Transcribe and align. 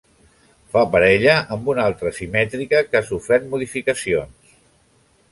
Fa 0.75 0.81
parella 0.93 1.33
amb 1.55 1.67
una 1.73 1.83
altra 1.89 2.13
simètrica 2.19 2.79
que 2.87 2.99
ha 3.01 3.07
sofert 3.09 3.45
modificacions. 3.51 4.57